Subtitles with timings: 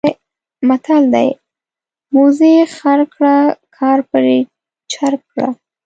[0.67, 1.29] متل دی:
[2.13, 3.35] موزي خر کړه
[3.77, 4.37] کار پرې
[4.91, 5.49] چرب کړه.